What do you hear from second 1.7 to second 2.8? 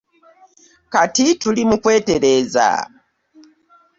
kwetereeza.